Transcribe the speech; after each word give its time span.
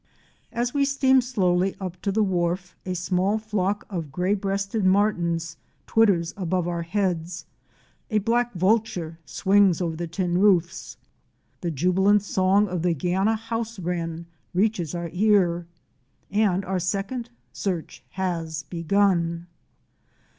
As 0.51 0.73
we 0.73 0.83
steam 0.83 1.21
slowly 1.21 1.75
up 1.79 2.01
to 2.01 2.11
the 2.11 2.23
wharf 2.23 2.75
a 2.87 2.95
small 2.95 3.37
flock 3.37 3.85
of 3.87 4.11
Gray 4.11 4.33
breasted 4.33 4.83
Martins" 4.83 5.57
twitters 5.85 6.33
above 6.35 6.67
our 6.67 6.81
heads, 6.81 7.45
a 8.09 8.17
Black 8.17 8.51
Vulture*! 8.55 9.19
swings 9.25 9.79
over 9.79 9.95
the 9.95 10.07
tin 10.07 10.39
roofs, 10.39 10.97
the 11.59 11.69
jubilant 11.69 12.23
song 12.23 12.67
of 12.67 12.83
a 12.83 12.93
Guiana 12.95 13.35
House 13.35 13.77
Wren™ 13.77 14.25
reaches 14.55 14.95
our 14.95 15.11
ear, 15.13 15.67
and 16.31 16.65
our 16.65 16.79
Second 16.79 17.29
Search 17.53 18.03
has 18.13 18.63
begun. 18.63 19.45